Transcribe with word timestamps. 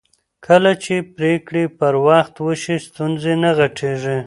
کله 0.45 0.71
چې 0.83 0.95
پرېکړې 1.15 1.63
پر 1.79 1.93
وخت 2.07 2.33
وشي 2.45 2.75
ستونزې 2.87 3.33
نه 3.43 3.49
غټېږي 3.57 4.17